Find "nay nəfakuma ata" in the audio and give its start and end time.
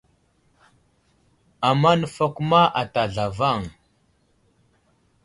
1.91-3.03